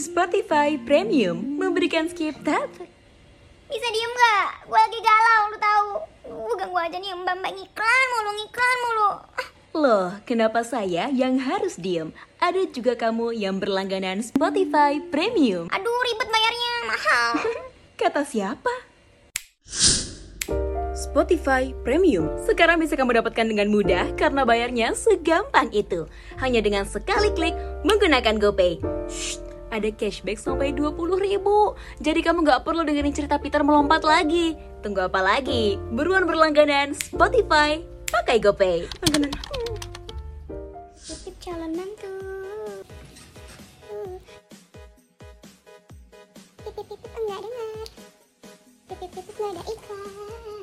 Spotify 0.00 0.80
Premium 0.80 1.60
memberikan 1.60 2.08
skip 2.08 2.32
tab. 2.40 2.72
Bisa 3.68 3.88
diem 3.92 4.12
gak? 4.16 4.64
Gue 4.64 4.80
lagi 4.80 5.00
galau, 5.04 5.40
lu 5.52 5.58
tahu. 5.60 5.88
Gue 6.24 6.54
ganggu 6.56 6.78
aja 6.80 6.96
nih 6.96 7.12
mbak-mbak 7.20 7.52
ngiklan 7.52 8.06
mulu, 8.16 8.30
ngiklan 8.32 8.76
mulu. 8.80 9.10
Ah, 9.36 9.48
Loh, 9.76 10.08
kenapa 10.24 10.64
saya 10.64 11.12
yang 11.12 11.36
harus 11.36 11.76
diem? 11.76 12.16
Ada 12.40 12.72
juga 12.72 12.96
kamu 12.96 13.36
yang 13.36 13.60
berlangganan 13.60 14.24
Spotify 14.24 15.04
Premium. 15.04 15.68
Aduh 15.68 16.00
ribet 16.08 16.28
bayarnya, 16.32 16.72
mahal. 16.88 17.30
Kata 18.00 18.24
siapa? 18.24 18.72
Spotify 21.00 21.72
Premium 21.82 22.28
sekarang 22.46 22.78
bisa 22.78 22.94
kamu 22.94 23.18
dapatkan 23.18 23.42
dengan 23.48 23.68
mudah 23.68 24.14
karena 24.16 24.48
bayarnya 24.48 24.96
segampang 24.96 25.68
itu. 25.76 26.08
Hanya 26.40 26.64
dengan 26.64 26.88
sekali 26.88 27.34
klik 27.36 27.56
menggunakan 27.82 28.36
GoPay. 28.36 28.78
Ada 29.70 29.94
cashback 29.94 30.42
sampai 30.42 30.74
20 30.74 30.98
ribu. 31.22 31.78
Jadi 32.02 32.26
kamu 32.26 32.42
nggak 32.42 32.66
perlu 32.66 32.82
dengerin 32.82 33.14
cerita 33.14 33.38
Peter 33.38 33.62
melompat 33.62 34.02
lagi. 34.02 34.58
Tunggu 34.82 35.06
apa 35.06 35.22
lagi? 35.22 35.78
Buruan 35.94 36.26
berlangganan 36.26 36.90
Spotify 36.98 37.78
pakai 38.10 38.42
GoPay. 38.42 38.90
Langganan. 39.06 39.30
Titip 40.98 41.34
calon 41.38 41.70
mantu. 41.78 42.14
Titip-titip 46.66 47.12
enggak 47.14 47.40
dengar. 47.46 47.88
Titip-titip 48.90 49.34
enggak 49.38 49.50
ada 49.54 49.62
iklan. 49.70 50.50